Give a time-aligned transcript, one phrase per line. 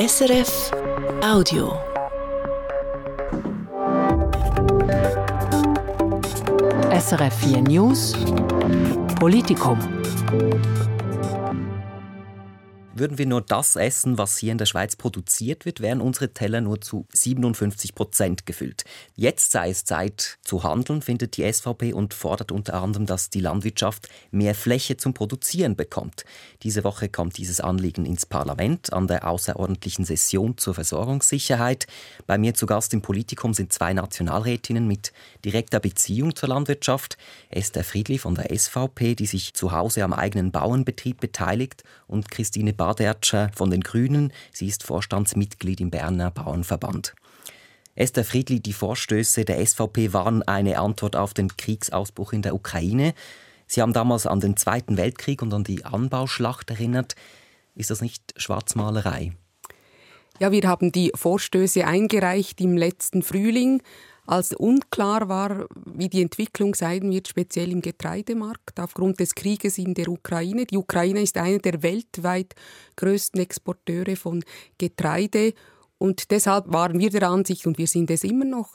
[0.00, 0.72] SRF
[1.22, 1.76] Audio.
[6.90, 8.16] SRF 4 News
[9.20, 9.76] Politikum.
[13.00, 16.60] Würden wir nur das essen, was hier in der Schweiz produziert wird, wären unsere Teller
[16.60, 18.84] nur zu 57 Prozent gefüllt.
[19.16, 23.40] Jetzt sei es Zeit zu handeln, findet die SVP und fordert unter anderem, dass die
[23.40, 26.26] Landwirtschaft mehr Fläche zum Produzieren bekommt.
[26.62, 31.86] Diese Woche kommt dieses Anliegen ins Parlament an der außerordentlichen Session zur Versorgungssicherheit.
[32.26, 37.16] Bei mir zu Gast im Politikum sind zwei Nationalrätinnen mit direkter Beziehung zur Landwirtschaft.
[37.48, 42.72] Esther Friedli von der SVP, die sich zu Hause am eigenen Bauernbetrieb beteiligt, und Christine
[42.72, 44.32] Bar Badertscher von den Grünen.
[44.52, 47.14] Sie ist Vorstandsmitglied im Berner Bauernverband.
[47.94, 53.14] Esther Friedli, die Vorstöße der SVP waren eine Antwort auf den Kriegsausbruch in der Ukraine.
[53.68, 57.14] Sie haben damals an den Zweiten Weltkrieg und an die Anbauschlacht erinnert.
[57.76, 59.34] Ist das nicht Schwarzmalerei?
[60.40, 63.84] Ja, wir haben die Vorstöße eingereicht im letzten Frühling
[64.26, 69.94] als unklar war, wie die Entwicklung sein wird, speziell im Getreidemarkt, aufgrund des Krieges in
[69.94, 70.66] der Ukraine.
[70.66, 72.54] Die Ukraine ist einer der weltweit
[72.96, 74.44] größten Exporteure von
[74.78, 75.54] Getreide
[75.98, 78.74] und deshalb waren wir der Ansicht, und wir sind es immer noch,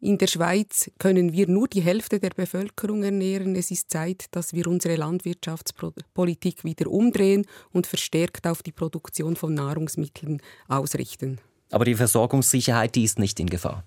[0.00, 3.56] in der Schweiz können wir nur die Hälfte der Bevölkerung ernähren.
[3.56, 9.54] Es ist Zeit, dass wir unsere Landwirtschaftspolitik wieder umdrehen und verstärkt auf die Produktion von
[9.54, 11.40] Nahrungsmitteln ausrichten.
[11.70, 13.82] Aber die Versorgungssicherheit, die ist nicht in Gefahr.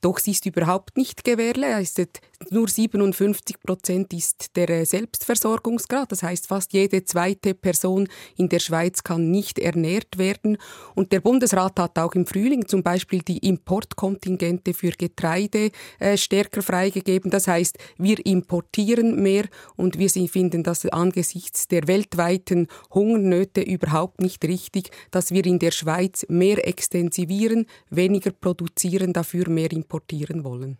[0.00, 2.20] Doch sie ist überhaupt nicht gewährleistet.
[2.50, 6.12] Nur 57 Prozent ist der äh, Selbstversorgungsgrad.
[6.12, 10.58] Das heißt, fast jede zweite Person in der Schweiz kann nicht ernährt werden.
[10.94, 16.62] Und der Bundesrat hat auch im Frühling zum Beispiel die Importkontingente für Getreide äh, stärker
[16.62, 17.30] freigegeben.
[17.30, 19.44] Das heißt, wir importieren mehr
[19.76, 25.70] und wir finden das angesichts der weltweiten Hungernöte überhaupt nicht richtig, dass wir in der
[25.70, 30.78] Schweiz mehr extensivieren, weniger produzieren, dafür mehr importieren importieren wollen.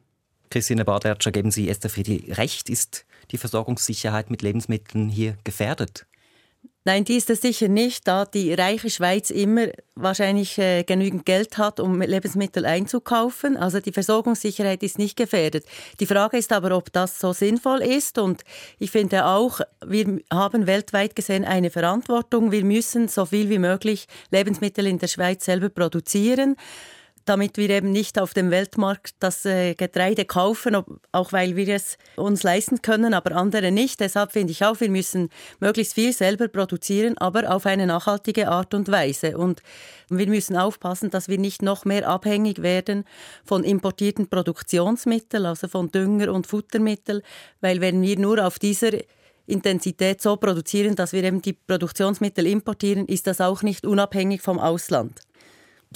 [0.50, 6.06] Christine Badertscher, geben Sie Esther Friedi recht, ist die Versorgungssicherheit mit Lebensmitteln hier gefährdet?
[6.84, 9.66] Nein, die ist es sicher nicht, da die reiche Schweiz immer
[9.96, 13.56] wahrscheinlich äh, genügend Geld hat, um Lebensmittel einzukaufen.
[13.56, 15.66] Also die Versorgungssicherheit ist nicht gefährdet.
[15.98, 18.18] Die Frage ist aber, ob das so sinnvoll ist.
[18.18, 18.42] Und
[18.78, 22.52] ich finde auch, wir haben weltweit gesehen eine Verantwortung.
[22.52, 26.54] Wir müssen so viel wie möglich Lebensmittel in der Schweiz selber produzieren
[27.26, 30.76] damit wir eben nicht auf dem Weltmarkt das äh, Getreide kaufen,
[31.12, 34.00] auch weil wir es uns leisten können, aber andere nicht.
[34.00, 35.28] Deshalb finde ich auch, wir müssen
[35.60, 39.36] möglichst viel selber produzieren, aber auf eine nachhaltige Art und Weise.
[39.36, 39.60] Und
[40.08, 43.04] wir müssen aufpassen, dass wir nicht noch mehr abhängig werden
[43.44, 47.22] von importierten Produktionsmitteln, also von Dünger und Futtermitteln,
[47.60, 48.92] weil wenn wir nur auf dieser
[49.46, 54.58] Intensität so produzieren, dass wir eben die Produktionsmittel importieren, ist das auch nicht unabhängig vom
[54.58, 55.20] Ausland.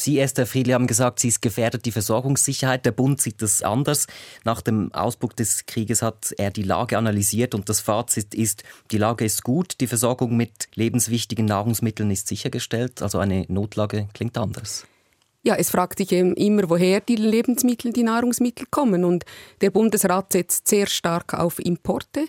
[0.01, 2.85] Sie, Esther Friedli, haben gesagt, sie ist gefährdet die Versorgungssicherheit.
[2.85, 4.07] Der Bund sieht das anders.
[4.45, 8.99] Nach dem Ausbruch des Krieges hat er die Lage analysiert und das Fazit ist, die
[8.99, 13.03] Lage ist gut, die Versorgung mit lebenswichtigen Nahrungsmitteln ist sichergestellt.
[13.03, 14.87] Also eine Notlage klingt anders.
[15.43, 19.05] Ja, es fragt sich immer, woher die Lebensmittel, die Nahrungsmittel kommen.
[19.05, 19.25] Und
[19.63, 22.27] der Bundesrat setzt sehr stark auf Importe.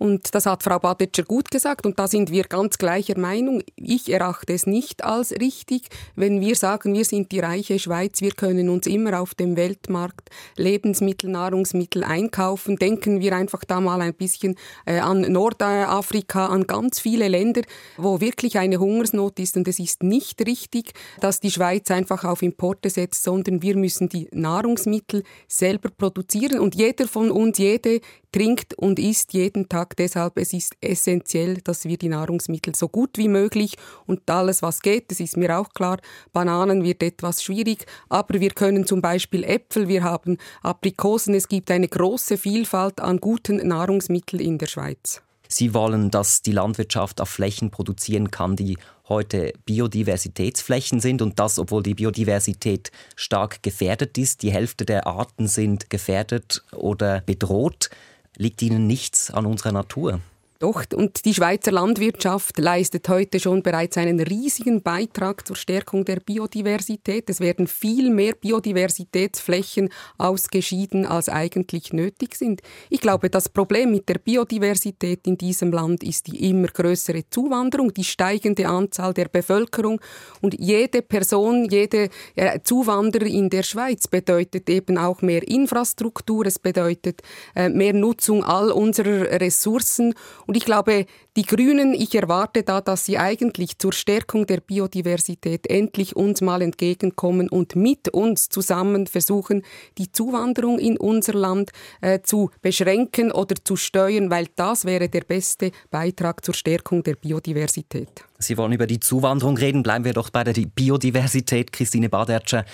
[0.00, 3.62] Und das hat Frau Badetscher gut gesagt und da sind wir ganz gleicher Meinung.
[3.76, 8.30] Ich erachte es nicht als richtig, wenn wir sagen, wir sind die reiche Schweiz, wir
[8.30, 12.76] können uns immer auf dem Weltmarkt Lebensmittel, Nahrungsmittel einkaufen.
[12.76, 14.56] Denken wir einfach da mal ein bisschen
[14.86, 17.60] äh, an Nordafrika, an ganz viele Länder,
[17.98, 22.40] wo wirklich eine Hungersnot ist und es ist nicht richtig, dass die Schweiz einfach auf
[22.40, 28.00] Importe setzt, sondern wir müssen die Nahrungsmittel selber produzieren und jeder von uns, jede
[28.32, 29.96] trinkt und isst jeden Tag.
[29.96, 33.76] Deshalb es ist essentiell, dass wir die Nahrungsmittel so gut wie möglich
[34.06, 35.98] und alles, was geht, das ist mir auch klar.
[36.32, 41.34] Bananen wird etwas schwierig, aber wir können zum Beispiel Äpfel, wir haben Aprikosen.
[41.34, 45.22] Es gibt eine große Vielfalt an guten Nahrungsmitteln in der Schweiz.
[45.52, 51.58] Sie wollen, dass die Landwirtschaft auf Flächen produzieren kann, die heute Biodiversitätsflächen sind und das,
[51.58, 54.42] obwohl die Biodiversität stark gefährdet ist.
[54.42, 57.90] Die Hälfte der Arten sind gefährdet oder bedroht
[58.36, 60.20] liegt ihnen nichts an unserer Natur.
[60.60, 66.20] Doch, und die Schweizer Landwirtschaft leistet heute schon bereits einen riesigen Beitrag zur Stärkung der
[66.20, 67.30] Biodiversität.
[67.30, 72.60] Es werden viel mehr Biodiversitätsflächen ausgeschieden, als eigentlich nötig sind.
[72.90, 77.94] Ich glaube, das Problem mit der Biodiversität in diesem Land ist die immer größere Zuwanderung,
[77.94, 79.98] die steigende Anzahl der Bevölkerung.
[80.42, 86.58] Und jede Person, jede äh, Zuwanderer in der Schweiz bedeutet eben auch mehr Infrastruktur, es
[86.58, 87.22] bedeutet
[87.54, 90.12] äh, mehr Nutzung all unserer Ressourcen.
[90.50, 91.06] Und ich glaube,
[91.36, 96.60] die Grünen, ich erwarte da, dass sie eigentlich zur Stärkung der Biodiversität endlich uns mal
[96.60, 99.62] entgegenkommen und mit uns zusammen versuchen,
[99.96, 101.70] die Zuwanderung in unser Land
[102.00, 107.14] äh, zu beschränken oder zu steuern, weil das wäre der beste Beitrag zur Stärkung der
[107.14, 108.24] Biodiversität.
[108.40, 109.84] Sie wollen über die Zuwanderung reden.
[109.84, 111.72] Bleiben wir doch bei der Biodiversität.
[111.72, 112.64] Christine Badertscher,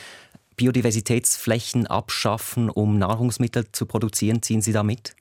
[0.56, 5.14] Biodiversitätsflächen abschaffen, um Nahrungsmittel zu produzieren, ziehen Sie da mit?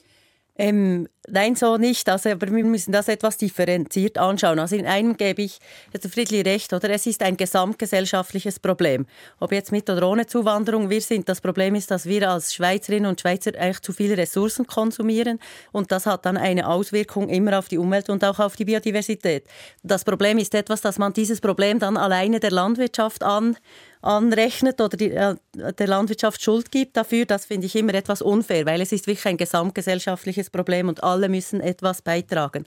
[0.58, 2.07] Ähm, nein, so nicht.
[2.10, 4.60] Also, aber wir müssen das etwas differenziert anschauen.
[4.60, 5.60] Also in einem gebe ich
[5.92, 6.89] Herr Friedli recht, oder?
[6.89, 9.06] Es ist ein gesamtgesellschaftliches Problem.
[9.39, 13.10] Ob jetzt mit oder ohne Zuwanderung wir sind, das Problem ist, dass wir als Schweizerinnen
[13.10, 15.39] und Schweizer eigentlich zu viele Ressourcen konsumieren
[15.72, 19.45] und das hat dann eine Auswirkung immer auf die Umwelt und auch auf die Biodiversität.
[19.83, 23.57] Das Problem ist etwas, dass man dieses Problem dann alleine der Landwirtschaft an
[24.06, 28.66] anrechnet oder die, äh, der Landwirtschaft Schuld gibt dafür, das finde ich immer etwas unfair,
[28.66, 32.66] weil es ist wirklich ein gesamtgesellschaftliches Problem und alle müssen etwas beitragen.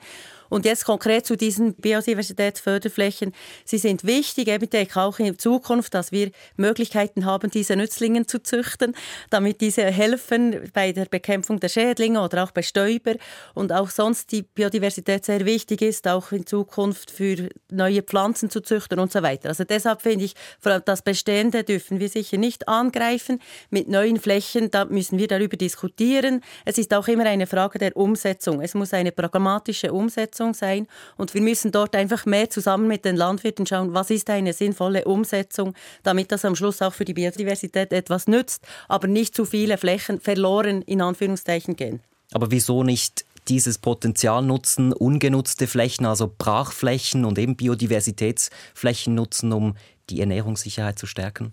[0.49, 3.33] Und jetzt konkret zu diesen Biodiversitätsförderflächen.
[3.65, 8.95] Sie sind wichtig, eben auch in Zukunft, dass wir Möglichkeiten haben, diese Nützlinge zu züchten,
[9.31, 13.15] damit diese helfen bei der Bekämpfung der Schädlinge oder auch bei Stäuber
[13.55, 18.61] und auch sonst die Biodiversität sehr wichtig ist, auch in Zukunft für neue Pflanzen zu
[18.61, 19.51] züchten und so weiter.
[19.51, 23.41] Also deshalb finde ich, vor allem das Bestehende dürfen wir sicher nicht angreifen.
[23.71, 26.43] Mit neuen Flächen, da müssen wir darüber diskutieren.
[26.65, 28.61] Es ist auch immer eine Frage der Umsetzung.
[28.61, 30.87] Es muss eine pragmatische Umsetzung Umsetzung sein.
[31.17, 35.05] Und wir müssen dort einfach mehr zusammen mit den Landwirten schauen, was ist eine sinnvolle
[35.05, 39.79] Umsetzung, damit das am Schluss auch für die Biodiversität etwas nützt, aber nicht zu viele
[39.79, 42.01] Flächen verloren in Anführungszeichen gehen.
[42.33, 49.77] Aber wieso nicht dieses Potenzial nutzen, ungenutzte Flächen, also Brachflächen und eben Biodiversitätsflächen nutzen, um
[50.11, 51.53] die Ernährungssicherheit zu stärken?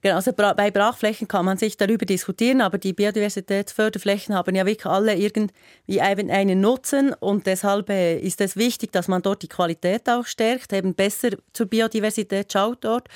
[0.00, 4.86] Genau, also bei Brachflächen kann man sich darüber diskutieren, aber die Biodiversitätsförderflächen haben ja wirklich
[4.86, 10.08] alle irgendwie einen Nutzen und deshalb äh, ist es wichtig, dass man dort die Qualität
[10.08, 13.08] auch stärkt, eben besser zur Biodiversität schaut dort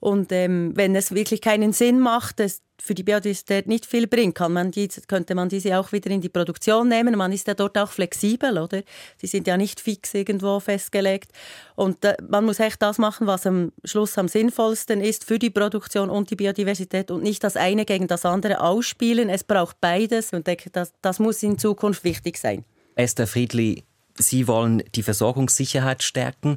[0.00, 4.34] und ähm, wenn es wirklich keinen Sinn macht, es für die Biodiversität nicht viel bringt,
[4.34, 7.16] kann man die, könnte man diese auch wieder in die Produktion nehmen.
[7.16, 8.82] Man ist ja dort auch flexibel, oder?
[9.18, 11.30] Sie sind ja nicht fix irgendwo festgelegt.
[11.76, 15.50] Und äh, man muss echt das machen, was am Schluss am sinnvollsten ist für die
[15.50, 19.28] Produktion und die Biodiversität und nicht das eine gegen das andere ausspielen.
[19.28, 22.64] Es braucht beides und denke, das, das muss in Zukunft wichtig sein.
[22.94, 23.84] Esther Friedli,
[24.18, 26.56] Sie wollen die Versorgungssicherheit stärken.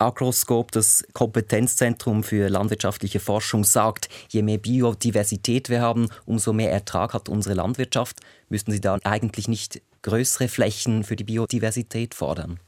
[0.00, 7.14] Agroscope, das Kompetenzzentrum für landwirtschaftliche Forschung, sagt, je mehr Biodiversität wir haben, umso mehr Ertrag
[7.14, 8.20] hat unsere Landwirtschaft.
[8.48, 12.60] Müssten Sie da eigentlich nicht größere Flächen für die Biodiversität fordern?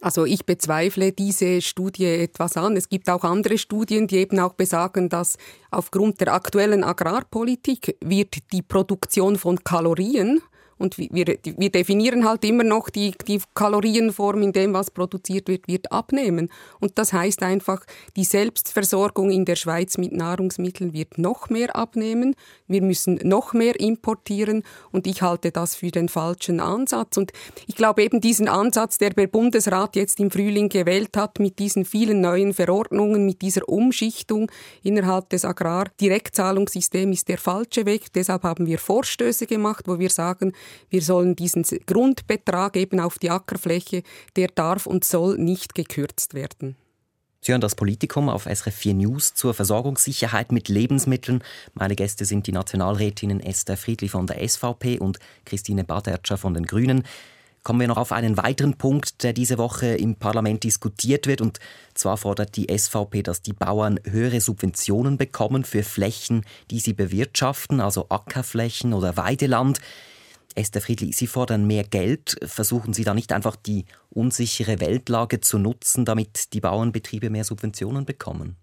[0.00, 2.76] Also ich bezweifle diese Studie etwas an.
[2.76, 5.36] Es gibt auch andere Studien, die eben auch besagen, dass
[5.70, 10.42] aufgrund der aktuellen Agrarpolitik wird die Produktion von Kalorien
[10.78, 15.68] und wir, wir definieren halt immer noch die, die Kalorienform in dem, was produziert wird,
[15.68, 16.50] wird abnehmen.
[16.80, 17.84] Und das heißt einfach,
[18.16, 22.34] die Selbstversorgung in der Schweiz mit Nahrungsmitteln wird noch mehr abnehmen.
[22.66, 24.64] Wir müssen noch mehr importieren.
[24.92, 27.16] Und ich halte das für den falschen Ansatz.
[27.16, 27.32] Und
[27.66, 31.86] ich glaube eben diesen Ansatz, der der Bundesrat jetzt im Frühling gewählt hat, mit diesen
[31.86, 34.50] vielen neuen Verordnungen, mit dieser Umschichtung
[34.82, 38.12] innerhalb des Agrardirektzahlungssystems, ist der falsche Weg.
[38.12, 40.52] Deshalb haben wir Vorstöße gemacht, wo wir sagen,
[40.90, 44.02] wir sollen diesen Grundbetrag eben auf die Ackerfläche,
[44.36, 46.76] der darf und soll nicht gekürzt werden.
[47.46, 51.44] Sie hören das Politikum auf SRF 4 News zur Versorgungssicherheit mit Lebensmitteln.
[51.74, 56.66] Meine Gäste sind die Nationalrätinnen Esther Friedli von der SVP und Christine Badertscher von den
[56.66, 57.04] Grünen.
[57.62, 61.40] Kommen wir noch auf einen weiteren Punkt, der diese Woche im Parlament diskutiert wird.
[61.40, 61.58] Und
[61.94, 67.80] zwar fordert die SVP, dass die Bauern höhere Subventionen bekommen für Flächen, die sie bewirtschaften,
[67.80, 69.80] also Ackerflächen oder Weideland.
[70.56, 72.36] Esther Friedli, Sie fordern mehr Geld.
[72.42, 78.06] Versuchen Sie da nicht einfach die unsichere Weltlage zu nutzen, damit die Bauernbetriebe mehr Subventionen
[78.06, 78.56] bekommen?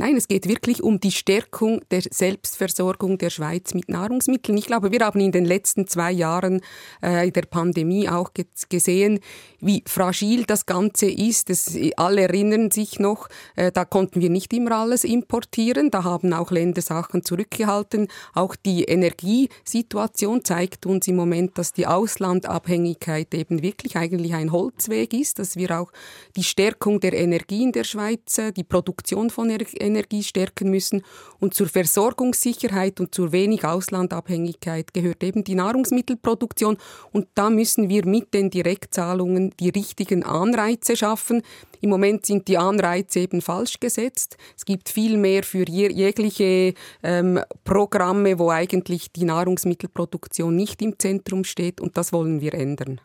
[0.00, 4.56] Nein, es geht wirklich um die Stärkung der Selbstversorgung der Schweiz mit Nahrungsmitteln.
[4.56, 6.60] Ich glaube, wir haben in den letzten zwei Jahren
[7.02, 8.30] äh, der Pandemie auch
[8.68, 9.18] gesehen,
[9.58, 11.50] wie fragil das Ganze ist.
[11.50, 15.90] Das, alle erinnern sich noch, äh, da konnten wir nicht immer alles importieren.
[15.90, 18.06] Da haben auch Länder Sachen zurückgehalten.
[18.34, 25.12] Auch die Energiesituation zeigt uns im Moment, dass die Auslandabhängigkeit eben wirklich eigentlich ein Holzweg
[25.12, 25.90] ist, dass wir auch
[26.36, 31.02] die Stärkung der Energie in der Schweiz, äh, die Produktion von Energie Energie stärken müssen.
[31.40, 36.78] Und zur Versorgungssicherheit und zur wenig Auslandabhängigkeit gehört eben die Nahrungsmittelproduktion.
[37.12, 41.42] Und da müssen wir mit den Direktzahlungen die richtigen Anreize schaffen.
[41.80, 44.36] Im Moment sind die Anreize eben falsch gesetzt.
[44.56, 51.44] Es gibt viel mehr für jegliche ähm, Programme, wo eigentlich die Nahrungsmittelproduktion nicht im Zentrum
[51.44, 51.80] steht.
[51.80, 53.00] Und das wollen wir ändern.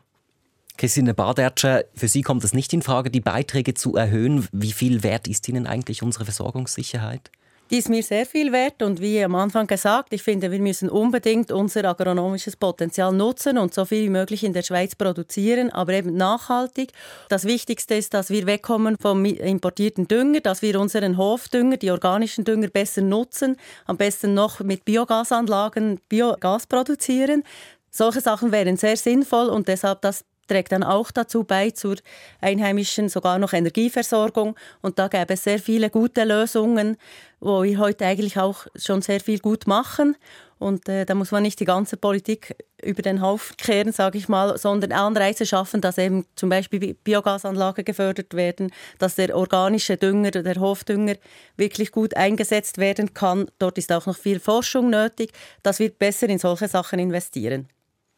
[0.78, 4.48] Christine Badertscher, für Sie kommt es nicht in Frage, die Beiträge zu erhöhen.
[4.52, 7.32] Wie viel wert ist Ihnen eigentlich unsere Versorgungssicherheit?
[7.72, 10.90] Die ist mir sehr viel wert und wie am Anfang gesagt, ich finde, wir müssen
[10.90, 15.94] unbedingt unser agronomisches Potenzial nutzen und so viel wie möglich in der Schweiz produzieren, aber
[15.94, 16.92] eben nachhaltig.
[17.30, 22.44] Das Wichtigste ist, dass wir wegkommen vom importierten Dünger, dass wir unseren Hofdünger, die organischen
[22.44, 27.44] Dünger besser nutzen, am besten noch mit Biogasanlagen Biogas produzieren.
[27.90, 31.96] Solche Sachen wären sehr sinnvoll und deshalb das trägt dann auch dazu bei zur
[32.42, 36.98] einheimischen sogar noch Energieversorgung und da gäbe es sehr viele gute Lösungen,
[37.40, 40.16] wo wir heute eigentlich auch schon sehr viel gut machen
[40.64, 44.30] und äh, da muss man nicht die ganze Politik über den Haufen kehren, sage ich
[44.30, 50.32] mal, sondern Anreize schaffen, dass eben zum Beispiel Biogasanlagen gefördert werden, dass der organische Dünger,
[50.32, 51.16] der Hofdünger
[51.58, 53.48] wirklich gut eingesetzt werden kann.
[53.60, 55.32] Dort ist auch noch viel Forschung nötig,
[55.64, 57.68] dass wir besser in solche Sachen investieren.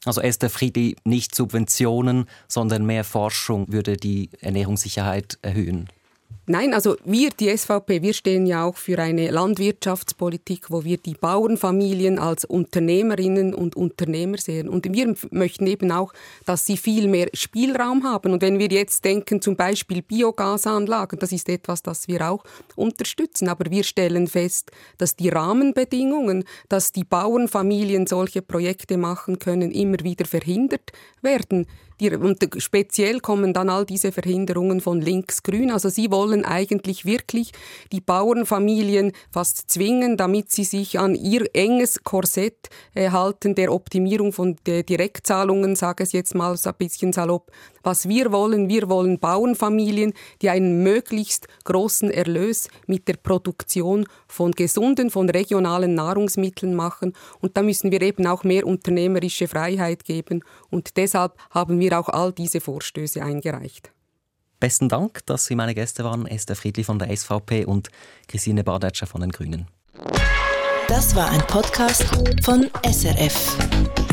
[0.05, 5.89] Also Esther Friedi, nicht Subventionen, sondern mehr Forschung würde die Ernährungssicherheit erhöhen.
[6.47, 11.15] Nein, also wir, die SVP, wir stehen ja auch für eine Landwirtschaftspolitik, wo wir die
[11.15, 14.69] Bauernfamilien als Unternehmerinnen und Unternehmer sehen.
[14.69, 16.13] Und wir möchten eben auch,
[16.45, 18.31] dass sie viel mehr Spielraum haben.
[18.31, 22.43] Und wenn wir jetzt denken, zum Beispiel Biogasanlagen, das ist etwas, das wir auch
[22.75, 23.49] unterstützen.
[23.49, 29.97] Aber wir stellen fest, dass die Rahmenbedingungen, dass die Bauernfamilien solche Projekte machen können, immer
[30.01, 30.91] wieder verhindert
[31.23, 31.65] werden.
[31.99, 35.71] Die, und speziell kommen dann all diese Verhinderungen von links-grün.
[35.71, 37.51] Also sie wollen eigentlich wirklich
[37.91, 44.33] die Bauernfamilien fast zwingen, damit sie sich an ihr enges Korsett äh, halten der Optimierung
[44.33, 47.51] von der Direktzahlungen, sage es jetzt mal so ein bisschen salopp.
[47.85, 54.53] Was wir wollen, wir wollen Bauernfamilien, die einen möglichst großen Erlös mit der Produktion von
[54.53, 57.13] gesunden, von regionalen Nahrungsmitteln machen.
[57.41, 60.43] Und da müssen wir eben auch mehr unternehmerische Freiheit geben.
[60.71, 63.91] Und deshalb haben wir auch all diese Vorstöße eingereicht.
[64.59, 67.89] Besten Dank, dass Sie meine Gäste waren, Esther Friedli von der SVP und
[68.27, 69.67] Christine Badetscher von den Grünen.
[70.87, 72.03] Das war ein Podcast
[72.43, 74.04] von SRF.